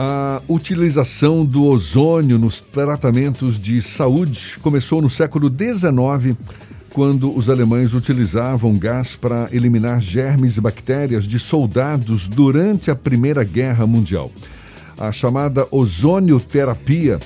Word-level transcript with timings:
A 0.00 0.40
utilização 0.46 1.44
do 1.44 1.64
ozônio 1.64 2.38
nos 2.38 2.60
tratamentos 2.60 3.58
de 3.58 3.82
saúde 3.82 4.56
começou 4.62 5.02
no 5.02 5.10
século 5.10 5.50
XIX, 5.50 6.36
quando 6.90 7.36
os 7.36 7.50
alemães 7.50 7.94
utilizavam 7.94 8.78
gás 8.78 9.16
para 9.16 9.48
eliminar 9.50 10.00
germes 10.00 10.56
e 10.56 10.60
bactérias 10.60 11.26
de 11.26 11.40
soldados 11.40 12.28
durante 12.28 12.92
a 12.92 12.94
Primeira 12.94 13.42
Guerra 13.42 13.88
Mundial. 13.88 14.30
A 14.96 15.10
chamada 15.10 15.66
ozonioterapia, 15.68 17.18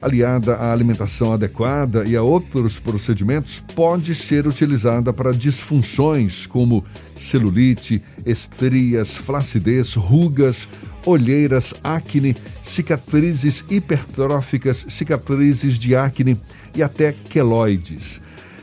aliada 0.00 0.54
à 0.54 0.72
alimentação 0.72 1.32
adequada 1.32 2.04
e 2.06 2.16
a 2.16 2.22
outros 2.22 2.78
procedimentos, 2.78 3.62
pode 3.74 4.14
ser 4.14 4.46
utilizada 4.46 5.12
para 5.12 5.32
disfunções 5.32 6.46
como 6.46 6.84
celulite, 7.16 8.02
estrias, 8.24 9.16
flacidez, 9.16 9.94
rugas, 9.94 10.66
olheiras, 11.04 11.74
acne, 11.84 12.34
cicatrizes 12.62 13.64
hipertróficas, 13.68 14.86
cicatrizes 14.88 15.78
de 15.78 15.94
acne 15.94 16.40
e 16.74 16.82
até 16.82 17.12
queloides. 17.12 18.20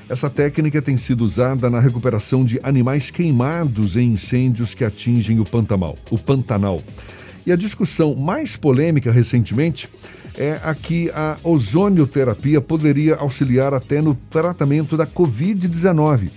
Essa 0.09 0.29
técnica 0.29 0.81
tem 0.81 0.95
sido 0.95 1.25
usada 1.25 1.69
na 1.69 1.81
recuperação 1.81 2.45
de 2.45 2.59
animais 2.63 3.11
queimados 3.11 3.97
em 3.97 4.13
incêndios 4.13 4.73
que 4.73 4.85
atingem 4.85 5.39
o 5.39 5.45
Pantanal. 5.45 5.97
O 6.09 6.17
Pantanal. 6.17 6.81
E 7.45 7.51
a 7.51 7.57
discussão 7.57 8.15
mais 8.15 8.55
polêmica 8.55 9.11
recentemente 9.11 9.89
é 10.37 10.59
a 10.63 10.73
que 10.75 11.09
a 11.11 11.37
ozonioterapia 11.43 12.61
poderia 12.61 13.15
auxiliar 13.15 13.73
até 13.73 14.01
no 14.01 14.13
tratamento 14.13 14.95
da 14.95 15.05
Covid-19 15.07 16.29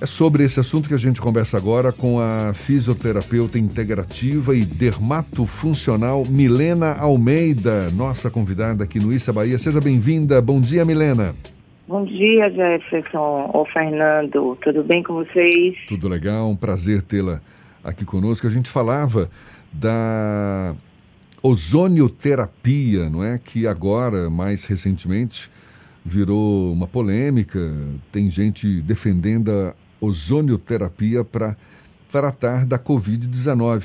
é 0.00 0.06
sobre 0.06 0.44
esse 0.44 0.58
assunto 0.58 0.88
que 0.88 0.94
a 0.94 0.98
gente 0.98 1.20
conversa 1.20 1.56
agora 1.56 1.92
com 1.92 2.20
a 2.20 2.52
fisioterapeuta 2.52 3.58
integrativa 3.58 4.54
e 4.54 4.64
dermatofuncional 4.64 6.24
Milena 6.28 6.94
Almeida, 6.98 7.90
nossa 7.90 8.30
convidada 8.30 8.84
aqui 8.84 8.98
no 8.98 9.12
Issa 9.12 9.32
Bahia. 9.32 9.56
Seja 9.56 9.80
bem-vinda. 9.80 10.42
Bom 10.42 10.60
dia, 10.60 10.84
Milena. 10.84 11.34
Bom 11.86 12.04
dia, 12.04 12.50
Jefferson. 12.50 13.50
Ô, 13.54 13.64
Fernando. 13.64 14.58
Tudo 14.62 14.82
bem 14.82 15.02
com 15.02 15.14
vocês? 15.14 15.76
Tudo 15.86 16.08
legal. 16.08 16.50
Um 16.50 16.56
prazer 16.56 17.00
tê-la 17.00 17.40
aqui 17.82 18.04
conosco. 18.04 18.46
A 18.46 18.50
gente 18.50 18.68
falava 18.68 19.30
da 19.72 20.74
ozonioterapia, 21.46 23.10
não 23.10 23.22
é? 23.22 23.38
Que 23.38 23.66
agora, 23.66 24.30
mais 24.30 24.64
recentemente, 24.64 25.50
virou 26.02 26.72
uma 26.72 26.86
polêmica. 26.86 27.60
Tem 28.10 28.30
gente 28.30 28.80
defendendo 28.80 29.50
a 29.50 29.74
ozonioterapia 30.00 31.22
para 31.22 31.54
tratar 32.10 32.64
da 32.64 32.78
Covid-19. 32.78 33.84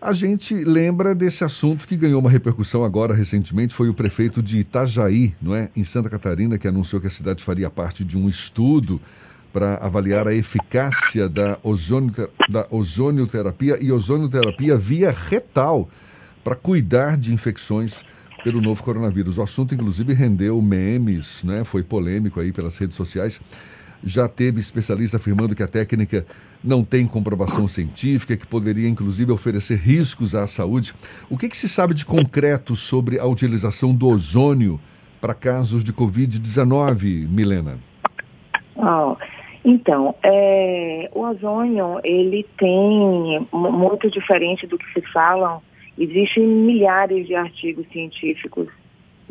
A 0.00 0.14
gente 0.14 0.54
lembra 0.54 1.14
desse 1.14 1.44
assunto 1.44 1.86
que 1.86 1.96
ganhou 1.96 2.18
uma 2.18 2.30
repercussão 2.30 2.82
agora 2.82 3.14
recentemente, 3.14 3.74
foi 3.74 3.90
o 3.90 3.94
prefeito 3.94 4.42
de 4.42 4.58
Itajaí, 4.58 5.34
não 5.42 5.54
é, 5.54 5.70
em 5.76 5.84
Santa 5.84 6.08
Catarina, 6.08 6.56
que 6.56 6.68
anunciou 6.68 6.98
que 6.98 7.08
a 7.08 7.10
cidade 7.10 7.44
faria 7.44 7.68
parte 7.68 8.02
de 8.04 8.16
um 8.16 8.26
estudo 8.26 8.98
para 9.52 9.76
avaliar 9.76 10.26
a 10.26 10.34
eficácia 10.34 11.28
da, 11.28 11.58
ozonio, 11.62 12.12
da 12.48 12.66
ozonioterapia 12.70 13.78
e 13.82 13.92
ozonioterapia 13.92 14.76
via 14.76 15.10
retal 15.10 15.90
para 16.44 16.54
cuidar 16.54 17.16
de 17.16 17.32
infecções 17.32 18.04
pelo 18.44 18.60
novo 18.60 18.82
coronavírus. 18.82 19.38
O 19.38 19.42
assunto, 19.42 19.74
inclusive, 19.74 20.12
rendeu 20.12 20.60
memes, 20.60 21.42
né? 21.44 21.64
foi 21.64 21.82
polêmico 21.82 22.38
aí 22.38 22.52
pelas 22.52 22.76
redes 22.76 22.94
sociais 22.94 23.40
já 24.04 24.28
teve 24.28 24.60
especialista 24.60 25.16
afirmando 25.16 25.54
que 25.54 25.62
a 25.62 25.66
técnica 25.66 26.26
não 26.62 26.84
tem 26.84 27.06
comprovação 27.06 27.66
científica, 27.66 28.36
que 28.36 28.46
poderia 28.46 28.88
inclusive 28.88 29.32
oferecer 29.32 29.76
riscos 29.76 30.34
à 30.34 30.46
saúde. 30.46 30.94
O 31.30 31.38
que, 31.38 31.48
que 31.48 31.56
se 31.56 31.68
sabe 31.68 31.94
de 31.94 32.04
concreto 32.04 32.76
sobre 32.76 33.18
a 33.18 33.26
utilização 33.26 33.94
do 33.94 34.08
ozônio 34.08 34.78
para 35.20 35.34
casos 35.34 35.82
de 35.82 35.92
Covid-19, 35.92 37.28
Milena? 37.28 37.78
Oh, 38.76 39.16
então, 39.64 40.14
é, 40.22 41.10
o 41.14 41.20
ozônio, 41.20 41.98
ele 42.04 42.46
tem, 42.58 43.48
muito 43.52 44.10
diferente 44.10 44.66
do 44.66 44.76
que 44.76 44.84
se 44.92 45.00
falam, 45.12 45.62
existem 45.98 46.46
milhares 46.46 47.26
de 47.26 47.34
artigos 47.34 47.86
científicos 47.92 48.68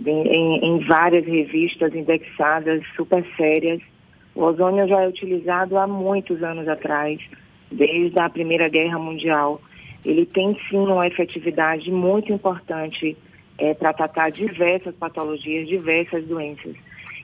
em, 0.06 0.58
em 0.58 0.80
várias 0.86 1.26
revistas 1.26 1.94
indexadas, 1.94 2.84
super 2.96 3.26
sérias, 3.38 3.82
o 4.36 4.42
ozônio 4.44 4.88
já 4.88 5.02
é 5.02 5.08
utilizado 5.08 5.78
há 5.78 5.86
muitos 5.86 6.42
anos 6.42 6.68
atrás, 6.68 7.20
desde 7.72 8.18
a 8.18 8.30
Primeira 8.30 8.68
Guerra 8.68 8.98
Mundial. 8.98 9.62
Ele 10.04 10.26
tem 10.26 10.58
sim 10.70 10.78
uma 10.78 11.08
efetividade 11.08 11.92
muito 11.92 12.34
importante 12.34 13.16
é, 13.58 13.74
para 13.74 13.94
tratar 13.94 14.32
diversas 14.32 14.96
patologias, 14.96 15.68
diversas 15.68 16.26
doenças. 16.26 16.76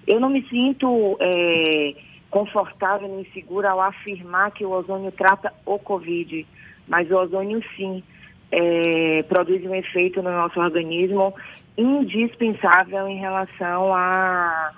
Eu 0.06 0.20
não 0.20 0.30
me 0.30 0.44
sinto 0.48 1.18
é, 1.20 1.96
confortável 2.30 3.08
nem 3.08 3.26
segura 3.34 3.72
ao 3.72 3.82
afirmar 3.82 4.52
que 4.52 4.64
o 4.64 4.72
ozônio 4.72 5.12
trata 5.12 5.52
o 5.66 5.80
Covid, 5.80 6.46
mas 6.88 7.10
o 7.10 7.18
ozônio 7.18 7.62
sim 7.76 8.04
é, 8.52 9.24
produz 9.24 9.64
um 9.66 9.76
efeito 9.76 10.22
no 10.22 10.32
nosso 10.32 10.60
organismo 10.60 11.34
indispensável 11.78 13.08
em 13.08 13.18
relação 13.18 13.94
a 13.94 14.74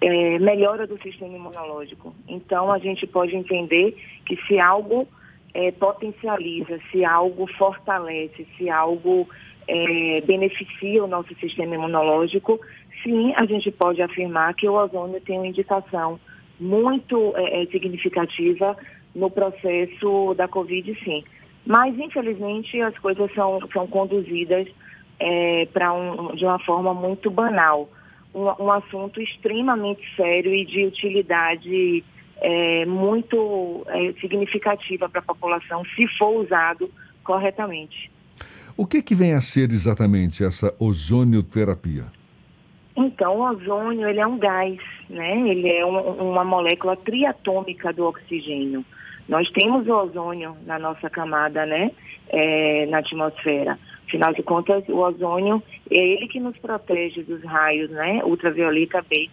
é, 0.00 0.38
melhora 0.38 0.86
do 0.86 1.00
sistema 1.02 1.36
imunológico. 1.36 2.14
Então, 2.26 2.72
a 2.72 2.78
gente 2.78 3.06
pode 3.06 3.36
entender 3.36 3.96
que 4.24 4.36
se 4.46 4.58
algo 4.58 5.06
é, 5.52 5.70
potencializa, 5.72 6.80
se 6.90 7.04
algo 7.04 7.46
fortalece, 7.58 8.46
se 8.56 8.70
algo 8.70 9.28
é, 9.68 10.20
beneficia 10.22 11.04
o 11.04 11.06
nosso 11.06 11.34
sistema 11.36 11.74
imunológico, 11.74 12.58
sim, 13.02 13.32
a 13.34 13.44
gente 13.44 13.70
pode 13.70 14.00
afirmar 14.00 14.54
que 14.54 14.68
o 14.68 14.74
ozônio 14.74 15.20
tem 15.20 15.38
uma 15.38 15.46
indicação 15.46 16.18
muito 16.58 17.34
é, 17.36 17.62
é 17.62 17.66
significativa 17.66 18.76
no 19.14 19.30
processo 19.30 20.34
da 20.34 20.46
Covid, 20.46 20.96
sim. 21.04 21.22
Mas, 21.66 21.98
infelizmente, 21.98 22.80
as 22.80 22.96
coisas 22.98 23.32
são, 23.34 23.60
são 23.72 23.86
conduzidas 23.86 24.66
é, 25.18 25.66
um, 25.92 26.34
de 26.34 26.44
uma 26.44 26.58
forma 26.58 26.94
muito 26.94 27.30
banal 27.30 27.88
um, 28.34 28.64
um 28.64 28.70
assunto 28.70 29.20
extremamente 29.20 30.02
sério 30.16 30.54
e 30.54 30.64
de 30.64 30.86
utilidade 30.86 32.04
é, 32.40 32.86
muito 32.86 33.84
é, 33.88 34.12
significativa 34.20 35.08
para 35.08 35.20
a 35.20 35.24
população, 35.24 35.84
se 35.96 36.06
for 36.16 36.42
usado 36.42 36.90
corretamente. 37.22 38.10
O 38.76 38.86
que, 38.86 39.02
que 39.02 39.14
vem 39.14 39.34
a 39.34 39.40
ser 39.40 39.70
exatamente 39.72 40.42
essa 40.42 40.74
ozonioterapia? 40.78 42.04
Então, 42.96 43.36
o 43.36 43.50
ozônio 43.50 44.08
ele 44.08 44.20
é 44.20 44.26
um 44.26 44.38
gás, 44.38 44.78
né? 45.08 45.48
Ele 45.48 45.68
é 45.68 45.84
um, 45.84 46.30
uma 46.30 46.44
molécula 46.44 46.96
triatômica 46.96 47.92
do 47.92 48.06
oxigênio. 48.06 48.84
Nós 49.30 49.48
temos 49.50 49.86
o 49.86 49.92
ozônio 49.92 50.56
na 50.66 50.76
nossa 50.76 51.08
camada, 51.08 51.64
né? 51.64 51.92
É, 52.30 52.86
na 52.86 52.98
atmosfera. 52.98 53.78
Afinal 54.08 54.34
de 54.34 54.42
contas, 54.42 54.82
o 54.88 54.96
ozônio 54.96 55.62
é 55.88 55.94
ele 55.94 56.26
que 56.26 56.40
nos 56.40 56.58
protege 56.58 57.22
dos 57.22 57.40
raios, 57.44 57.88
né? 57.90 58.24
Ultravioleta 58.24 59.00
B. 59.08 59.30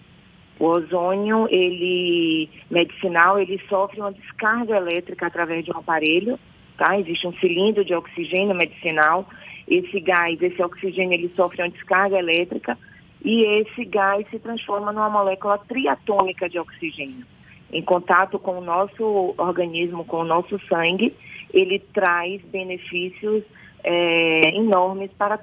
O 0.60 0.66
ozônio, 0.66 1.48
ele 1.50 2.48
medicinal, 2.70 3.40
ele 3.40 3.60
sofre 3.68 4.00
uma 4.00 4.12
descarga 4.12 4.78
elétrica 4.78 5.26
através 5.26 5.66
de 5.66 5.72
um 5.72 5.80
aparelho, 5.80 6.40
tá? 6.78 7.00
Existe 7.00 7.26
um 7.26 7.34
cilindro 7.34 7.84
de 7.84 7.96
oxigênio 7.96 8.54
medicinal. 8.54 9.28
Esse 9.68 10.00
gás, 10.00 10.40
esse 10.40 10.62
oxigênio, 10.62 11.14
ele 11.14 11.32
sofre 11.36 11.64
uma 11.64 11.72
descarga 11.72 12.20
elétrica 12.20 12.78
e 13.26 13.62
esse 13.62 13.84
gás 13.86 14.30
se 14.30 14.38
transforma 14.38 14.94
numa 14.94 15.10
molécula 15.10 15.58
triatômica 15.58 16.48
de 16.48 16.60
oxigênio. 16.60 17.26
Em 17.72 17.82
contato 17.82 18.40
com 18.40 18.60
o 18.60 18.64
nosso 18.64 19.36
organismo, 19.38 20.06
com 20.06 20.22
o 20.22 20.26
nosso 20.26 20.60
sangue, 20.68 21.14
ele 21.54 21.80
traz 21.80 22.42
benefícios 22.44 23.44
é, 23.84 24.56
enormes 24.56 25.12
para 25.18 25.40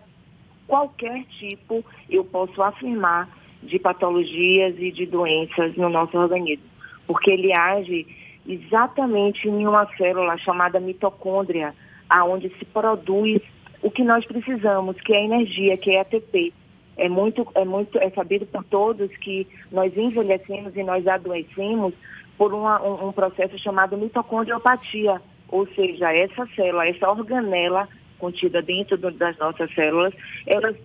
qualquer 0.66 1.24
tipo, 1.24 1.84
eu 2.08 2.24
posso 2.24 2.62
afirmar, 2.62 3.28
de 3.62 3.78
patologias 3.78 4.74
e 4.78 4.90
de 4.90 5.06
doenças 5.06 5.74
no 5.76 5.88
nosso 5.88 6.18
organismo. 6.18 6.64
Porque 7.06 7.30
ele 7.30 7.52
age 7.52 8.06
exatamente 8.46 9.48
em 9.48 9.66
uma 9.66 9.86
célula 9.96 10.36
chamada 10.36 10.78
mitocôndria, 10.78 11.74
aonde 12.08 12.50
se 12.58 12.64
produz 12.66 13.40
o 13.82 13.90
que 13.90 14.04
nós 14.04 14.24
precisamos, 14.26 15.00
que 15.00 15.14
é 15.14 15.24
energia, 15.24 15.76
que 15.76 15.92
é 15.92 16.00
ATP. 16.00 16.52
É 16.96 17.08
muito, 17.08 17.46
é 17.54 17.64
muito, 17.64 17.98
é 17.98 18.10
sabido 18.10 18.46
por 18.46 18.64
todos 18.64 19.10
que 19.16 19.46
nós 19.70 19.96
envelhecemos 19.96 20.76
e 20.76 20.82
nós 20.82 21.06
adoecemos 21.06 21.92
por 22.38 22.52
uma, 22.52 22.82
um, 22.82 23.08
um 23.08 23.12
processo 23.12 23.58
chamado 23.58 23.96
mitocondriopatia, 23.96 25.20
ou 25.48 25.66
seja, 25.68 26.12
essa 26.12 26.46
célula, 26.54 26.86
essa 26.86 27.10
organela 27.10 27.88
contida 28.18 28.62
dentro 28.62 28.96
do, 28.96 29.10
das 29.10 29.36
nossas 29.38 29.72
células, 29.74 30.14
elas 30.46 30.76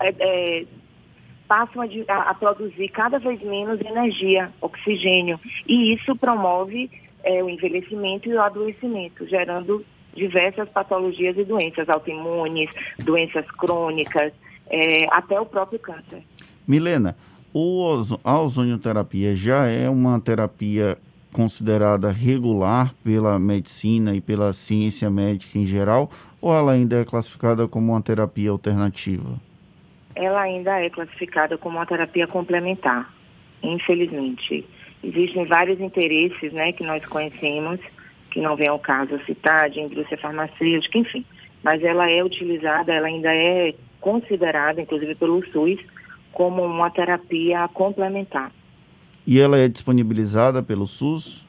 é, 0.00 0.14
é, 0.18 0.64
passam 1.46 1.82
a, 1.82 2.14
a, 2.30 2.34
produzir 2.34 2.88
cada 2.88 3.18
vez 3.18 3.40
menos 3.42 3.80
energia, 3.80 4.50
oxigênio, 4.60 5.38
e 5.66 5.94
isso 5.94 6.14
promove 6.16 6.90
é, 7.22 7.42
o 7.42 7.48
envelhecimento 7.48 8.28
e 8.28 8.34
o 8.34 8.42
adoecimento, 8.42 9.26
gerando 9.26 9.84
diversas 10.14 10.68
patologias 10.68 11.36
e 11.38 11.44
doenças 11.44 11.88
autoimunes, 11.88 12.70
doenças 12.98 13.48
crônicas, 13.52 14.32
é, 14.70 15.06
até 15.10 15.38
o 15.40 15.44
próprio 15.44 15.78
câncer. 15.78 16.22
Milena, 16.66 17.16
o, 17.52 18.00
a 18.22 18.40
ozonioterapia 18.40 19.34
já 19.34 19.66
é 19.66 19.90
uma 19.90 20.20
terapia 20.20 20.96
considerada 21.32 22.10
regular 22.10 22.94
pela 23.04 23.38
medicina 23.38 24.14
e 24.14 24.20
pela 24.20 24.52
ciência 24.52 25.10
médica 25.10 25.58
em 25.58 25.66
geral, 25.66 26.10
ou 26.40 26.54
ela 26.54 26.72
ainda 26.72 27.00
é 27.00 27.04
classificada 27.04 27.66
como 27.68 27.92
uma 27.92 28.02
terapia 28.02 28.50
alternativa? 28.50 29.38
Ela 30.14 30.42
ainda 30.42 30.80
é 30.80 30.90
classificada 30.90 31.56
como 31.56 31.78
uma 31.78 31.86
terapia 31.86 32.26
complementar, 32.26 33.12
infelizmente. 33.62 34.66
Existem 35.02 35.46
vários 35.46 35.80
interesses 35.80 36.52
né, 36.52 36.72
que 36.72 36.84
nós 36.84 37.04
conhecemos, 37.06 37.80
que 38.30 38.40
não 38.40 38.56
vem 38.56 38.68
ao 38.68 38.78
caso 38.78 39.18
citar, 39.24 39.70
de 39.70 39.80
indústria 39.80 40.18
farmacêutica, 40.18 40.98
enfim. 40.98 41.24
Mas 41.62 41.82
ela 41.82 42.10
é 42.10 42.22
utilizada, 42.22 42.92
ela 42.92 43.06
ainda 43.06 43.32
é 43.32 43.74
considerada, 44.00 44.80
inclusive 44.80 45.14
pelo 45.14 45.44
SUS, 45.46 45.78
como 46.32 46.64
uma 46.64 46.90
terapia 46.90 47.68
complementar. 47.68 48.50
E 49.26 49.40
ela 49.40 49.58
é 49.58 49.68
disponibilizada 49.68 50.62
pelo 50.62 50.86
SUS? 50.86 51.46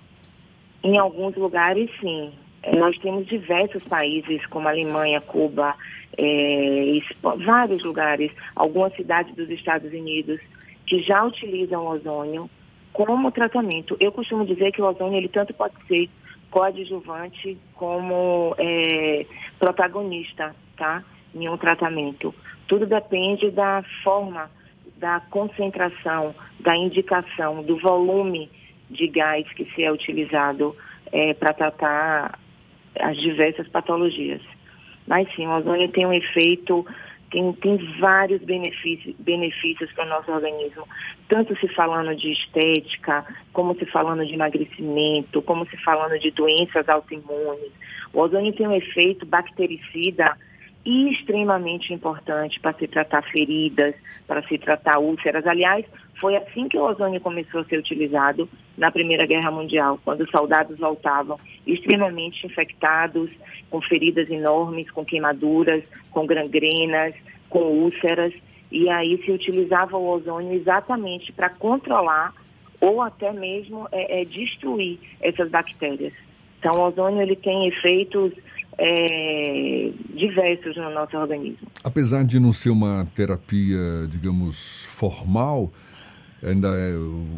Em 0.83 0.98
alguns 0.98 1.36
lugares, 1.36 1.89
sim. 2.00 2.31
É, 2.63 2.75
nós 2.75 2.98
temos 2.98 3.25
diversos 3.25 3.83
países, 3.83 4.45
como 4.48 4.68
Alemanha, 4.68 5.21
Cuba, 5.21 5.75
é, 6.18 7.00
vários 7.44 7.83
lugares, 7.83 8.31
algumas 8.56 8.94
cidades 8.95 9.36
dos 9.36 9.50
Estados 9.50 9.92
Unidos, 9.92 10.39
que 10.86 11.01
já 11.01 11.24
utilizam 11.24 11.83
o 11.83 11.89
ozônio 11.89 12.50
como 12.92 13.31
tratamento. 13.31 13.95
Eu 14.00 14.12
costumo 14.12 14.45
dizer 14.45 14.71
que 14.71 14.81
o 14.81 14.86
ozônio 14.86 15.18
ele 15.18 15.30
tanto 15.30 15.54
pode 15.54 15.74
ser 15.88 16.09
coadjuvante 16.50 17.57
como 17.75 18.54
é, 18.57 19.25
protagonista, 19.57 20.54
tá? 20.75 21.04
Em 21.33 21.48
um 21.50 21.57
tratamento. 21.57 22.33
Tudo 22.68 22.86
depende 22.86 23.51
da 23.51 23.83
forma, 24.04 24.50
da 24.98 25.19
concentração, 25.30 26.36
da 26.60 26.75
indicação, 26.75 27.63
do 27.63 27.78
volume 27.78 28.50
de 28.89 29.07
gás 29.07 29.48
que 29.54 29.66
se 29.74 29.83
é 29.83 29.92
utilizado 29.92 30.75
é, 31.12 31.33
para 31.33 31.54
tratar 31.54 32.39
as 33.00 33.18
diversas 33.18 33.68
patologias. 33.69 34.42
Mas 35.07 35.33
sim, 35.36 35.48
o 35.48 35.51
ozônio 35.51 35.89
tem 35.89 36.06
um 36.06 36.13
efeito 36.13 36.86
tem, 37.31 37.54
tem 37.54 37.78
vários 38.00 38.42
benefícios, 38.44 39.16
benefícios 39.18 39.92
para 39.94 40.06
o 40.06 40.10
nosso 40.10 40.30
organismo, 40.31 40.86
tanto 41.30 41.57
se 41.60 41.68
falando 41.69 42.13
de 42.13 42.31
estética, 42.31 43.25
como 43.54 43.74
se 43.75 43.86
falando 43.86 44.25
de 44.25 44.33
emagrecimento, 44.33 45.42
como 45.42 45.66
se 45.68 45.78
falando 45.78 46.19
de 46.19 46.30
doenças 46.31 46.88
autoimunes. 46.89 47.72
O 48.13 48.19
ozônio 48.19 48.54
tem 48.54 48.68
um 48.68 48.75
efeito 48.75 49.25
bactericida 49.25 50.38
extremamente 50.86 51.94
importante 51.94 52.60
para 52.60 52.74
se 52.74 52.88
tratar 52.88 53.22
feridas, 53.24 53.95
para 54.28 54.42
se 54.44 54.57
tratar 54.57 55.00
úlceras. 55.00 55.45
Aliás, 55.45 55.86
foi 56.19 56.36
assim 56.36 56.68
que 56.68 56.78
o 56.78 56.83
ozônio 56.83 57.19
começou 57.22 57.62
a 57.62 57.66
ser 57.66 57.78
utilizado 57.78 58.50
na 58.78 58.92
Primeira 58.92 59.25
Guerra 59.25 59.51
Mundial, 59.51 60.00
quando 60.04 60.22
os 60.22 60.31
soldados 60.31 60.78
voltavam 60.78 61.39
extremamente 61.66 62.45
infectados, 62.45 63.30
com 63.69 63.81
feridas 63.81 64.30
enormes, 64.30 64.89
com 64.92 65.06
queimaduras, 65.06 65.83
com 66.10 66.25
gangrenas, 66.25 67.13
com 67.50 67.60
úlceras, 67.60 68.33
e 68.72 68.89
aí 68.89 69.22
se 69.24 69.31
utilizava 69.31 69.98
o 69.98 70.07
ozônio 70.07 70.54
exatamente 70.54 71.31
para 71.33 71.50
controlar 71.50 72.33
ou 72.80 73.01
até 73.01 73.31
mesmo 73.31 73.88
é, 73.92 74.22
é, 74.22 74.25
destruir 74.25 75.00
essas 75.22 75.50
bactérias. 75.50 76.13
Então, 76.60 76.75
o 76.75 76.88
ozônio 76.88 77.22
ele 77.22 77.36
tem 77.36 77.68
efeitos 77.68 78.33
é, 78.77 79.91
diversos 80.15 80.75
no 80.75 80.89
nosso 80.91 81.18
organismo. 81.18 81.68
Apesar 81.83 82.23
de 82.23 82.39
não 82.39 82.53
ser 82.53 82.69
uma 82.69 83.06
terapia, 83.15 84.07
digamos, 84.09 84.85
formal, 84.85 85.69
ainda 86.44 86.69
é, 86.69 86.94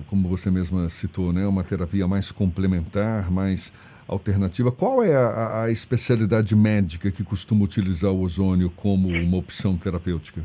como 0.07 0.27
você 0.27 0.50
mesma 0.50 0.89
citou, 0.89 1.33
né, 1.33 1.45
uma 1.45 1.63
terapia 1.63 2.07
mais 2.07 2.31
complementar, 2.31 3.31
mais 3.31 3.74
alternativa. 4.07 4.71
Qual 4.71 5.03
é 5.03 5.15
a, 5.15 5.63
a 5.63 5.71
especialidade 5.71 6.56
médica 6.56 7.12
que 7.12 7.24
costuma 7.24 7.63
utilizar 7.63 8.12
o 8.12 8.21
ozônio 8.21 8.69
como 8.69 9.09
uma 9.09 9.38
opção 9.38 9.77
terapêutica? 9.77 10.41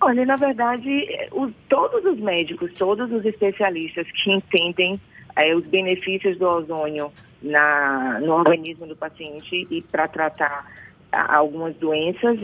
Olha, 0.00 0.26
na 0.26 0.36
verdade, 0.36 1.06
o, 1.30 1.48
todos 1.68 2.04
os 2.04 2.18
médicos, 2.18 2.72
todos 2.74 3.10
os 3.12 3.24
especialistas 3.24 4.06
que 4.10 4.32
entendem 4.32 4.98
é, 5.36 5.54
os 5.54 5.64
benefícios 5.66 6.36
do 6.38 6.46
ozônio 6.46 7.12
na, 7.42 8.20
no 8.20 8.32
organismo 8.32 8.86
do 8.86 8.96
paciente 8.96 9.66
e 9.70 9.82
para 9.82 10.08
tratar 10.08 10.66
algumas 11.10 11.74
doenças, 11.76 12.38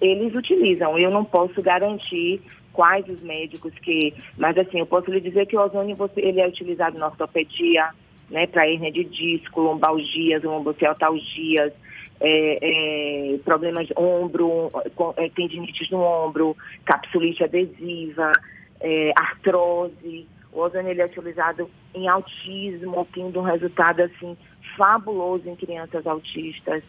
eles 0.00 0.34
utilizam. 0.34 0.98
Eu 0.98 1.10
não 1.10 1.24
posso 1.24 1.60
garantir 1.62 2.40
quais 2.72 3.08
os 3.08 3.22
médicos 3.22 3.72
que, 3.80 4.14
mas 4.36 4.56
assim, 4.58 4.78
eu 4.78 4.86
posso 4.86 5.10
lhe 5.10 5.20
dizer 5.20 5.46
que 5.46 5.56
o 5.56 5.60
ozônio 5.60 5.96
ele 6.16 6.40
é 6.40 6.46
utilizado 6.46 6.98
na 6.98 7.06
ortopedia, 7.06 7.90
né, 8.30 8.46
para 8.46 8.68
hernia 8.68 8.92
de 8.92 9.04
disco, 9.04 9.60
lombalgias, 9.60 10.42
lombocetalgias, 10.42 11.72
é, 12.20 13.34
é, 13.34 13.38
problemas 13.38 13.86
de 13.86 13.94
ombro, 13.96 14.70
é, 15.16 15.28
tendinites 15.30 15.90
no 15.90 16.00
ombro, 16.00 16.56
capsulite 16.84 17.44
adesiva, 17.44 18.32
é, 18.80 19.12
artrose. 19.16 20.26
O 20.56 20.60
ozônio 20.60 20.90
ele 20.90 21.02
é 21.02 21.04
utilizado 21.04 21.70
em 21.94 22.08
autismo, 22.08 23.06
tendo 23.12 23.40
um 23.40 23.42
resultado 23.42 24.00
assim 24.00 24.34
fabuloso 24.74 25.46
em 25.46 25.54
crianças 25.54 26.06
autistas, 26.06 26.82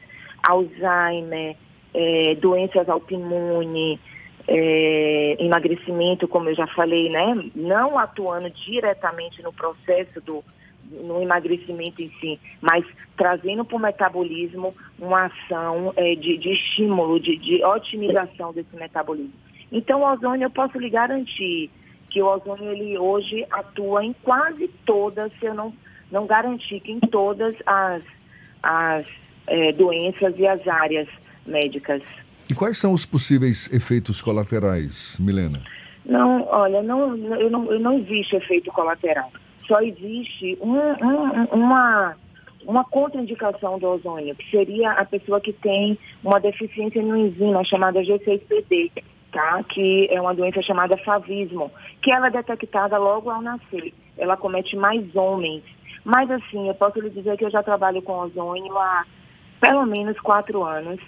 Alzheimer, 0.48 1.58
é, 1.94 2.36
doenças 2.36 2.88
autoimunes, 2.88 4.00
é, 4.48 5.36
emagrecimento, 5.38 6.30
como 6.30 6.48
eu 6.48 6.56
já 6.56 6.66
falei, 6.68 7.10
né? 7.10 7.52
Não 7.54 8.00
atuando 8.00 8.50
diretamente 8.50 9.44
no 9.44 9.52
processo 9.52 10.22
do 10.22 10.42
no 10.90 11.22
emagrecimento 11.22 12.02
em 12.02 12.10
si, 12.22 12.40
mas 12.62 12.86
trazendo 13.18 13.66
para 13.66 13.75
o 13.75 13.80
metabolismo 13.80 14.74
uma 14.98 15.25
ação 15.25 15.92
é, 15.98 16.16
de, 16.16 16.38
de, 16.38 16.54
estímulo, 16.54 17.20
de, 17.20 17.36
de 17.36 17.62
otimização 17.62 18.54
desse 18.54 18.74
metabolismo. 18.78 19.34
Então, 19.70 20.00
o 20.00 20.13
ozônio, 20.13 20.46
eu 20.46 20.50
posso 20.50 20.80
lhe 20.80 20.90
garantir 20.90 21.70
que 22.18 22.22
o 22.24 22.25
ozônio, 22.25 22.72
ele 22.72 22.98
hoje 22.98 23.46
atua 23.52 24.04
em 24.04 24.12
quase 24.24 24.68
todas, 24.88 25.31
se 25.40 25.46
eu 25.46 25.54
não, 25.54 25.72
não 26.12 26.25
garantir 26.25 26.80
que 26.80 26.92
em 26.92 27.00
todas 27.00 27.56
as, 27.64 28.02
as 28.64 29.06
é, 29.46 29.72
doenças 29.74 30.34
e 30.36 30.48
as 30.48 30.68
áreas 30.68 31.08
médicas. 31.46 32.02
E 32.50 32.56
quais 32.56 32.75
são 32.80 32.92
os 32.92 33.06
possíveis 33.06 33.72
efeitos 33.72 34.20
colaterais, 34.20 35.15
Milena? 35.20 35.62
Não, 36.03 36.44
olha, 36.48 36.82
não, 36.82 37.15
eu 37.36 37.51
não, 37.51 37.72
eu 37.72 37.80
não 37.80 38.00
existe 38.00 38.36
efeito 38.36 38.72
colateral. 38.72 39.32
Só 39.68 39.80
existe 39.82 40.58
um, 40.60 40.75
um, 40.75 41.44
uma, 41.51 42.15
uma 42.65 42.84
contraindicação 42.84 43.77
do 43.77 43.89
ozônio, 43.89 44.34
que 44.34 44.50
seria 44.50 44.89
a 44.94 45.06
pessoa 45.06 45.39
que 45.39 45.53
tem 45.53 46.00
uma 46.24 46.39
deficiência 46.39 47.00
em 47.00 47.06
uma 47.06 47.20
enzima 47.20 47.63
chamada 47.63 48.01
G6PD, 48.01 48.91
tá? 49.38 49.63
que 49.63 50.08
é 50.10 50.20
uma 50.20 50.34
doença 50.34 50.62
chamada 50.63 50.98
favismo, 50.98 51.72
que 52.01 52.12
ela 52.12 52.27
é 52.27 52.32
detectada 52.32 52.98
logo 52.98 53.29
ao 53.29 53.41
nascer. 53.41 53.94
Ela 54.17 54.36
comete 54.36 54.75
mais 54.75 55.15
homens. 55.15 55.63
Mas 56.03 56.29
assim, 56.32 56.67
eu 56.67 56.74
posso 56.74 57.00
lhe 57.00 57.12
dizer 57.12 57.38
que 57.38 57.46
eu 57.46 57.51
já 57.51 57.62
trabalho 57.62 58.01
com 58.01 58.17
ozônio 58.17 58.75
há 58.77 59.06
pelo 59.62 59.86
menos 59.86 60.20
quatro 60.20 60.63
anos 60.63 61.00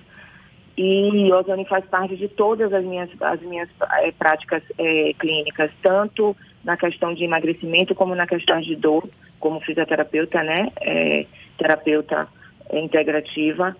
e 0.78 1.32
ozônio 1.34 1.66
faz 1.66 1.84
parte 1.86 2.16
de 2.16 2.28
todas 2.28 2.72
as 2.72 2.86
minhas, 2.86 3.10
as 3.20 3.42
minhas 3.42 3.68
é, 4.02 4.12
práticas 4.12 4.62
é, 4.78 5.14
clínicas, 5.18 5.72
tanto 5.82 6.36
na 6.64 6.78
questão 6.78 7.14
de 7.14 7.24
emagrecimento 7.24 7.96
como 7.96 8.14
na 8.14 8.28
questão 8.28 8.62
de 8.62 8.76
dor, 8.76 9.10
como 9.40 9.60
fisioterapeuta, 9.62 10.44
né? 10.44 10.72
É, 10.82 11.26
terapeuta 11.58 12.28
integrativa. 12.72 13.76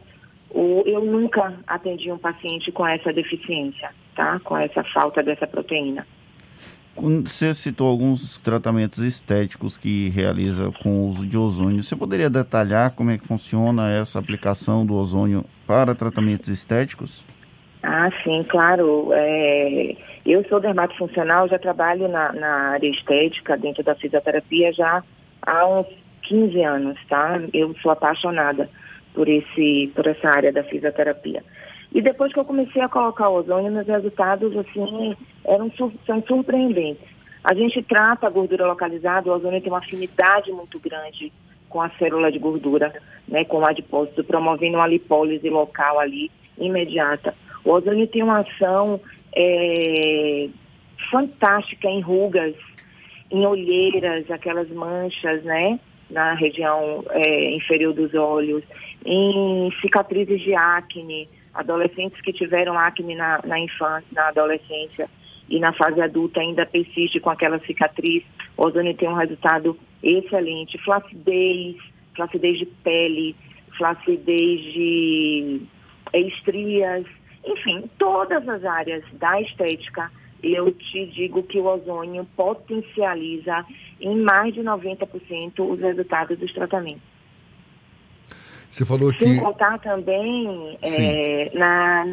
Eu 0.52 1.06
nunca 1.06 1.54
atendi 1.68 2.12
um 2.12 2.18
paciente 2.18 2.72
com 2.72 2.86
essa 2.88 3.14
deficiência, 3.14 3.92
tá? 4.20 4.38
Com 4.44 4.58
essa 4.58 4.84
falta 4.84 5.24
dessa 5.24 5.48
proteína. 5.48 6.06
Você 6.94 7.54
citou 7.54 7.88
alguns 7.88 8.36
tratamentos 8.36 9.00
estéticos 9.00 9.78
que 9.78 10.10
realiza 10.10 10.70
com 10.84 10.90
o 10.90 11.08
uso 11.08 11.26
de 11.26 11.38
ozônio. 11.38 11.82
Você 11.82 11.96
poderia 11.96 12.30
detalhar 12.30 12.92
como 12.92 13.12
é 13.12 13.18
que 13.18 13.26
funciona 13.26 13.90
essa 13.90 14.20
aplicação 14.20 14.86
do 14.86 14.94
ozônio 14.96 15.46
para 15.66 15.96
tratamentos 15.96 16.50
estéticos? 16.50 17.24
Ah, 17.82 18.10
sim, 18.22 18.46
claro. 18.50 19.12
É, 19.14 19.96
eu 20.26 20.46
sou 20.50 20.60
dermatofuncional, 20.60 21.48
já 21.48 21.58
trabalho 21.58 22.10
na, 22.10 22.34
na 22.34 22.72
área 22.72 22.90
estética, 22.90 23.56
dentro 23.56 23.82
da 23.82 23.96
fisioterapia, 23.96 24.74
já 24.74 25.02
há 25.42 25.66
uns 25.66 25.88
15 26.24 26.62
anos, 26.62 27.00
tá? 27.08 27.40
Eu 27.54 27.74
sou 27.82 27.92
apaixonada 27.92 28.70
por, 29.14 29.30
esse, 29.30 29.90
por 29.96 30.06
essa 30.06 30.30
área 30.30 30.52
da 30.52 30.64
fisioterapia. 30.66 31.42
E 31.94 32.02
depois 32.02 32.32
que 32.32 32.40
eu 32.40 32.46
comecei 32.46 32.82
a 32.82 32.90
colocar 32.90 33.30
ozônio, 33.30 33.72
meus 33.72 33.88
resultados, 33.88 34.56
assim, 34.56 35.16
eram, 35.46 35.72
são 36.06 36.24
surpreendentes. 36.28 37.08
A 37.44 37.54
gente 37.54 37.82
trata 37.82 38.28
a 38.28 38.30
gordura 38.30 38.68
localizada, 38.68 39.30
o 39.30 39.34
ozônio 39.34 39.62
tem 39.62 39.72
uma 39.72 39.80
afinidade 39.80 40.52
muito 40.52 40.80
grande 40.80 41.32
com 41.68 41.82
a 41.82 41.90
célula 41.92 42.32
de 42.32 42.40
gordura, 42.40 42.94
né, 43.28 43.46
com 43.46 43.60
o 43.60 43.66
adipócito, 43.66 44.24
promovendo 44.24 44.78
uma 44.78 44.88
lipólise 44.88 45.50
local 45.50 46.00
ali, 46.00 46.30
imediata. 46.58 47.34
O 47.64 47.72
ozônio 47.72 48.08
tem 48.08 48.24
uma 48.24 48.40
ação 48.40 49.00
é, 49.36 50.50
fantástica 51.12 51.88
em 51.88 52.02
rugas, 52.02 52.56
em 53.32 53.46
olheiras, 53.46 54.30
aquelas 54.30 54.70
manchas, 54.70 55.44
né, 55.44 55.80
na 56.10 56.34
região 56.34 57.04
é, 57.12 57.56
inferior 57.56 57.94
dos 57.94 58.14
olhos, 58.14 58.64
em 59.06 59.72
cicatrizes 59.80 60.42
de 60.42 60.54
acne, 60.56 61.30
adolescentes 61.60 62.20
que 62.22 62.32
tiveram 62.32 62.78
acne 62.78 63.16
na, 63.16 63.42
na 63.44 63.60
infância, 63.60 64.08
na 64.12 64.30
adolescência 64.30 65.10
e 65.50 65.60
na 65.60 65.74
fase 65.74 66.00
adulta 66.02 66.40
ainda 66.40 66.66
persiste 66.66 67.20
com 67.20 67.30
aquela 67.30 67.60
cicatriz, 67.60 68.24
o 68.56 68.64
ozônio 68.64 68.96
tem 68.96 69.10
um 69.10 69.16
resultado 69.16 69.78
excelente. 70.02 70.78
Flacidez, 70.78 71.76
flacidez 72.16 72.60
de 72.60 72.66
pele, 72.66 73.36
flacidez 73.78 74.62
de 74.74 75.62
estrias, 76.14 77.06
enfim, 77.46 77.90
todas 77.98 78.48
as 78.48 78.64
áreas 78.64 79.04
da 79.14 79.42
estética, 79.42 80.12
eu 80.42 80.72
te 80.72 81.06
digo 81.08 81.44
que 81.44 81.60
o 81.60 81.66
ozônio 81.66 82.26
potencializa 82.36 83.66
em 84.00 84.16
mais 84.16 84.54
de 84.54 84.62
90% 84.62 85.60
os 85.60 85.80
resultados 85.80 86.38
dos 86.38 86.54
tratamentos. 86.54 87.19
Você 88.70 88.86
falou 88.86 89.12
que. 89.12 89.26
Sem 89.26 89.40
contar 89.40 89.80
também 89.80 90.78
é, 90.82 91.52
na, 91.54 92.06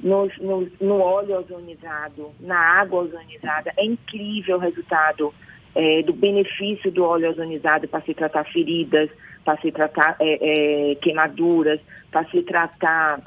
no, 0.00 0.28
no, 0.40 0.68
no, 0.80 1.00
óleo 1.00 1.38
ozonizado, 1.38 2.32
na 2.40 2.58
água 2.58 3.02
ozonizada. 3.02 3.72
É 3.76 3.84
incrível 3.84 4.56
o 4.56 4.60
resultado 4.60 5.32
é, 5.74 6.02
do 6.02 6.12
benefício 6.12 6.90
do 6.90 7.04
óleo 7.04 7.30
ozonizado 7.30 7.86
para 7.86 8.00
se 8.02 8.12
tratar 8.12 8.44
feridas, 8.44 9.08
para 9.44 9.56
se 9.60 9.70
tratar 9.70 10.16
é, 10.18 10.90
é 10.90 10.94
queimaduras, 10.96 11.80
para 12.10 12.24
se 12.26 12.42
tratar 12.42 13.20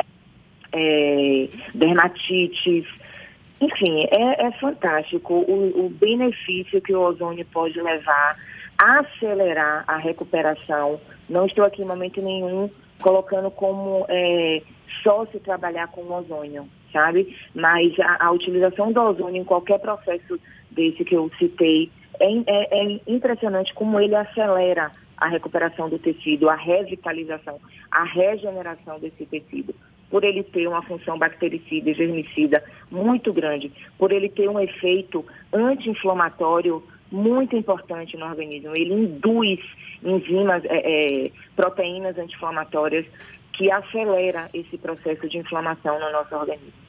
é, 0.73 1.47
dermatites. 1.73 2.85
Enfim, 3.61 4.05
é, 4.11 4.47
é 4.47 4.51
fantástico 4.59 5.33
o, 5.33 5.85
o 5.85 5.89
benefício 5.89 6.81
que 6.81 6.93
o 6.93 7.01
ozônio 7.01 7.45
pode 7.45 7.81
levar 7.81 8.37
acelerar 8.77 9.83
a 9.87 9.97
recuperação. 9.97 10.99
Não 11.29 11.45
estou 11.45 11.65
aqui 11.65 11.81
em 11.81 11.85
momento 11.85 12.21
nenhum 12.21 12.69
colocando 13.01 13.51
como 13.51 14.05
é, 14.09 14.61
só 15.03 15.25
se 15.27 15.39
trabalhar 15.39 15.87
com 15.87 16.11
ozônio, 16.11 16.67
sabe? 16.91 17.35
Mas 17.53 17.97
a, 17.99 18.27
a, 18.27 18.31
utilização 18.31 18.91
do 18.91 19.01
ozônio 19.01 19.41
em 19.41 19.45
qualquer 19.45 19.79
processo 19.79 20.39
desse 20.71 21.03
que 21.03 21.15
eu 21.15 21.29
citei 21.37 21.91
é, 22.19 22.27
é, 22.47 22.95
é 22.95 22.99
impressionante 23.07 23.73
como 23.73 23.99
ele 23.99 24.15
acelera 24.15 24.91
a 25.17 25.27
recuperação 25.27 25.89
do 25.89 25.97
tecido, 25.97 26.49
a 26.49 26.55
revitalização, 26.55 27.59
a 27.91 28.03
regeneração 28.03 28.99
desse 28.99 29.25
tecido 29.25 29.73
por 30.09 30.23
ele 30.23 30.43
ter 30.43 30.67
uma 30.67 30.81
função 30.83 31.17
bactericida 31.17 31.89
e 31.89 31.93
germicida 31.93 32.63
muito 32.89 33.33
grande, 33.33 33.71
por 33.97 34.11
ele 34.11 34.29
ter 34.29 34.49
um 34.49 34.59
efeito 34.59 35.25
anti-inflamatório 35.51 36.81
muito 37.11 37.55
importante 37.55 38.17
no 38.17 38.25
organismo. 38.25 38.75
Ele 38.75 38.93
induz 38.93 39.59
enzimas, 40.03 40.63
é, 40.65 41.25
é, 41.25 41.31
proteínas 41.55 42.17
anti-inflamatórias 42.17 43.05
que 43.53 43.71
acelera 43.71 44.49
esse 44.53 44.77
processo 44.77 45.27
de 45.27 45.37
inflamação 45.37 45.99
no 45.99 46.11
nosso 46.11 46.35
organismo. 46.35 46.87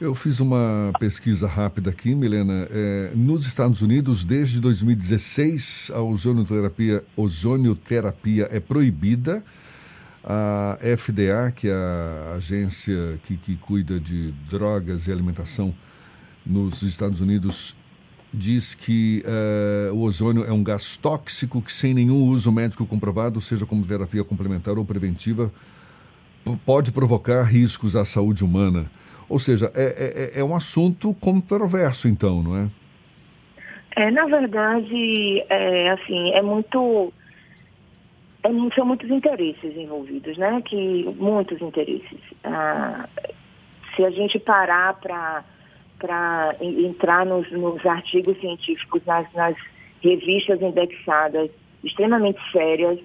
Eu 0.00 0.14
fiz 0.14 0.38
uma 0.38 0.92
pesquisa 1.00 1.48
rápida 1.48 1.90
aqui, 1.90 2.14
Milena. 2.14 2.68
É, 2.70 3.10
nos 3.16 3.46
Estados 3.46 3.82
Unidos, 3.82 4.24
desde 4.24 4.60
2016, 4.60 5.90
a 5.92 6.00
ozonioterapia, 6.00 7.02
ozonioterapia 7.16 8.48
é 8.52 8.60
proibida. 8.60 9.42
A 10.22 10.78
FDA, 10.96 11.50
que 11.50 11.68
é 11.68 11.72
a 11.72 12.34
agência 12.36 13.18
que, 13.24 13.36
que 13.36 13.56
cuida 13.56 13.98
de 13.98 14.30
drogas 14.48 15.08
e 15.08 15.12
alimentação 15.12 15.74
nos 16.46 16.82
Estados 16.82 17.20
Unidos, 17.20 17.74
diz 18.32 18.74
que 18.74 19.22
uh, 19.24 19.94
o 19.94 20.02
ozônio 20.02 20.44
é 20.44 20.52
um 20.52 20.62
gás 20.62 20.96
tóxico 20.96 21.62
que, 21.62 21.72
sem 21.72 21.94
nenhum 21.94 22.24
uso 22.26 22.52
médico 22.52 22.86
comprovado, 22.86 23.40
seja 23.40 23.64
como 23.64 23.86
terapia 23.86 24.22
complementar 24.22 24.76
ou 24.78 24.84
preventiva, 24.84 25.50
pode 26.64 26.92
provocar 26.92 27.42
riscos 27.42 27.96
à 27.96 28.04
saúde 28.04 28.44
humana. 28.44 28.90
Ou 29.28 29.38
seja, 29.38 29.70
é, 29.74 30.32
é, 30.36 30.40
é 30.40 30.44
um 30.44 30.54
assunto 30.54 31.14
controverso, 31.14 32.08
então, 32.08 32.42
não 32.42 32.56
é? 32.56 32.68
É, 33.96 34.10
na 34.10 34.26
verdade, 34.26 35.44
é, 35.48 35.90
assim, 35.90 36.30
é 36.32 36.40
muito, 36.40 37.12
é, 38.44 38.48
são 38.74 38.86
muitos 38.86 39.10
interesses 39.10 39.76
envolvidos, 39.76 40.38
né? 40.38 40.62
Que 40.64 41.04
muitos 41.18 41.60
interesses. 41.60 42.20
Ah, 42.44 43.08
se 43.94 44.04
a 44.04 44.10
gente 44.10 44.38
parar 44.38 44.94
para 44.94 45.44
para 45.98 46.54
entrar 46.60 47.26
nos, 47.26 47.50
nos, 47.50 47.84
artigos 47.84 48.38
científicos, 48.40 49.04
nas, 49.04 49.30
nas 49.34 49.56
revistas 50.02 50.60
indexadas 50.62 51.50
extremamente 51.82 52.40
sérias, 52.52 52.98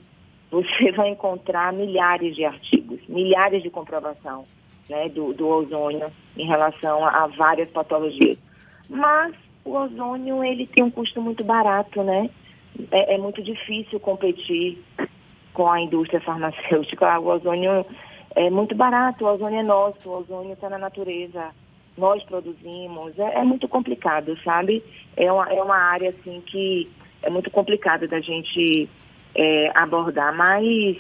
você 0.52 0.92
vai 0.92 1.10
encontrar 1.10 1.74
milhares 1.74 2.36
de 2.36 2.46
artigos, 2.46 3.00
milhares 3.08 3.64
de 3.64 3.70
comprovação 3.70 4.46
né, 4.90 5.10
do, 5.10 5.34
do 5.34 5.48
ozônio 5.48 6.12
em 6.38 6.46
relação 6.46 7.04
a, 7.06 7.24
a, 7.24 7.28
várias 7.28 7.70
patologias. 7.70 8.38
Mas 8.90 9.34
o 9.66 9.72
ozônio 9.72 10.44
ele 10.44 10.68
tem 10.68 10.84
um 10.84 10.92
custo 10.92 11.22
muito 11.22 11.44
barato, 11.44 12.04
né? 12.04 12.30
É, 12.92 13.16
é 13.16 13.18
muito 13.18 13.42
difícil 13.42 14.00
competir 14.00 14.78
com 15.54 15.70
a 15.70 15.82
indústria 15.82 16.22
farmacêutica. 16.22 17.20
O 17.20 17.28
ozônio 17.28 17.86
é 18.36 18.50
muito 18.50 18.76
barato, 18.76 19.26
o 19.26 19.28
ozônio 19.28 19.60
é 19.60 19.64
nosso, 19.64 20.10
o 20.10 20.20
ozônio 20.20 20.54
está 20.54 20.70
na 20.70 20.78
natureza 20.78 21.52
nós 21.98 22.24
produzimos. 22.24 23.18
É, 23.18 23.40
é, 23.40 23.44
muito 23.44 23.68
complicado, 23.68 24.38
sabe? 24.44 24.84
É 25.16 25.32
uma, 25.32 25.52
é 25.52 25.62
uma 25.62 25.78
área 25.78 26.10
assim 26.10 26.42
que 26.46 26.90
é 27.22 27.30
muito 27.30 27.50
complicado 27.52 28.08
da 28.08 28.20
gente 28.20 28.90
é, 29.36 29.72
abordar, 29.76 30.36
mas 30.36 30.98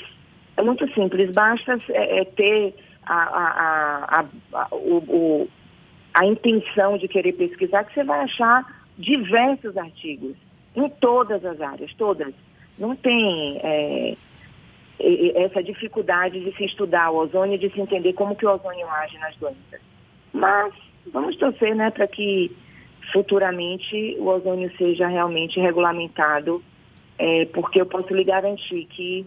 é 0.56 0.62
muito 0.62 0.88
simples, 0.94 1.32
basta 1.32 1.80
é, 1.90 2.20
é 2.20 2.26
ter 2.26 2.76
a, 3.06 3.16
a, 3.16 4.26
a, 4.54 4.68
o, 4.72 4.98
o, 4.98 5.50
a 6.14 6.26
intenção 6.26 6.98
de 6.98 7.08
querer 7.08 7.34
pesquisar 7.34 7.84
que 7.84 7.94
você 7.94 8.04
vai 8.04 8.22
achar 8.22 8.84
diversos 8.98 9.76
artigos 9.76 10.36
em 10.76 10.88
todas 10.90 11.44
as 11.44 11.60
áreas, 11.60 11.94
todas. 11.96 12.34
Não 12.78 12.96
tem 12.96 13.60
é, 13.64 14.16
essa 15.36 15.62
dificuldade 15.62 16.40
de 16.40 16.56
se 16.56 16.66
estudar 16.66 17.12
o 17.12 17.18
ozônio 17.18 17.58
de 17.58 17.70
se 17.70 17.80
entender 17.80 18.14
como 18.14 18.36
que 18.36 18.46
o 18.46 18.52
ozônio 18.52 18.88
age 18.90 19.18
nas 19.18 19.36
doenças. 19.36 19.93
Mas 20.34 20.74
vamos 21.12 21.36
torcer 21.38 21.76
né, 21.76 21.92
para 21.92 22.08
que 22.08 22.52
futuramente 23.12 24.16
o 24.20 24.28
ozônio 24.28 24.72
seja 24.78 25.08
realmente 25.08 25.60
regulamentado, 25.60 26.64
é, 27.18 27.46
porque 27.54 27.80
eu 27.80 27.86
posso 27.86 28.14
lhe 28.14 28.24
garantir 28.24 28.86
que 28.86 29.26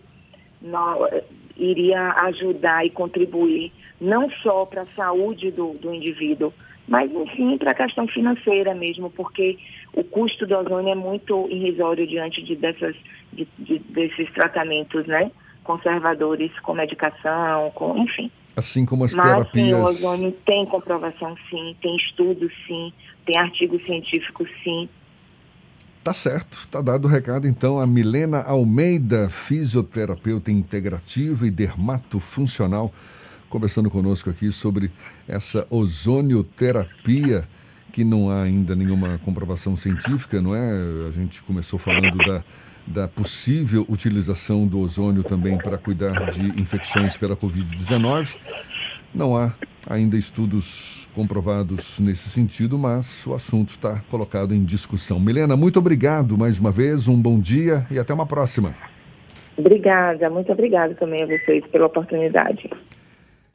iria 1.56 2.12
ajudar 2.24 2.84
e 2.84 2.90
contribuir 2.90 3.72
não 4.00 4.28
só 4.42 4.64
para 4.66 4.82
a 4.82 4.86
saúde 4.96 5.50
do, 5.50 5.74
do 5.74 5.94
indivíduo, 5.94 6.52
mas 6.88 7.10
enfim 7.12 7.56
para 7.58 7.70
a 7.70 7.74
questão 7.74 8.06
financeira 8.08 8.74
mesmo, 8.74 9.10
porque 9.10 9.58
o 9.92 10.04
custo 10.04 10.46
do 10.46 10.56
ozônio 10.56 10.92
é 10.92 10.94
muito 10.94 11.48
irrisório 11.50 12.06
diante 12.06 12.42
de, 12.42 12.56
dessas, 12.56 12.96
de, 13.32 13.46
de, 13.58 13.78
desses 13.78 14.30
tratamentos 14.32 15.06
né, 15.06 15.30
conservadores 15.64 16.52
com 16.60 16.74
medicação, 16.74 17.70
com, 17.74 17.96
enfim. 17.98 18.30
Assim 18.56 18.86
como 18.86 19.04
as 19.04 19.14
Mas, 19.14 19.26
terapias. 19.26 19.66
Sim, 19.66 19.74
o 19.74 19.84
ozônio 19.84 20.32
tem 20.46 20.64
comprovação, 20.64 21.36
sim, 21.50 21.76
tem 21.82 21.94
estudos, 21.96 22.50
sim, 22.66 22.90
tem 23.26 23.36
artigos 23.38 23.84
científicos, 23.84 24.48
sim. 24.64 24.88
Tá 26.02 26.14
certo, 26.14 26.66
tá 26.68 26.80
dado 26.80 27.06
o 27.06 27.08
recado 27.08 27.46
então 27.46 27.78
a 27.78 27.86
Milena 27.86 28.40
Almeida, 28.40 29.28
fisioterapeuta 29.28 30.50
integrativa 30.50 31.46
e 31.46 31.50
dermatofuncional, 31.50 32.92
conversando 33.50 33.90
conosco 33.90 34.30
aqui 34.30 34.50
sobre 34.52 34.90
essa 35.28 35.66
ozonioterapia 35.68 37.46
que 37.92 38.04
não 38.04 38.30
há 38.30 38.42
ainda 38.42 38.76
nenhuma 38.76 39.18
comprovação 39.24 39.76
científica, 39.76 40.40
não 40.40 40.54
é? 40.54 40.70
A 41.08 41.10
gente 41.12 41.42
começou 41.42 41.78
falando 41.78 42.16
da 42.18 42.44
da 42.86 43.08
possível 43.08 43.84
utilização 43.88 44.66
do 44.66 44.78
ozônio 44.78 45.24
também 45.24 45.58
para 45.58 45.76
cuidar 45.76 46.30
de 46.30 46.60
infecções 46.60 47.16
pela 47.16 47.36
Covid-19. 47.36 48.36
Não 49.14 49.36
há 49.36 49.52
ainda 49.88 50.16
estudos 50.16 51.08
comprovados 51.14 51.98
nesse 51.98 52.28
sentido, 52.28 52.78
mas 52.78 53.26
o 53.26 53.34
assunto 53.34 53.70
está 53.70 54.02
colocado 54.10 54.54
em 54.54 54.64
discussão. 54.64 55.18
Milena, 55.18 55.56
muito 55.56 55.78
obrigado 55.78 56.36
mais 56.36 56.58
uma 56.58 56.70
vez, 56.70 57.08
um 57.08 57.20
bom 57.20 57.40
dia 57.40 57.86
e 57.90 57.98
até 57.98 58.12
uma 58.12 58.26
próxima. 58.26 58.74
Obrigada, 59.56 60.28
muito 60.28 60.52
obrigada 60.52 60.94
também 60.94 61.22
a 61.22 61.26
vocês 61.26 61.64
pela 61.68 61.86
oportunidade. 61.86 62.68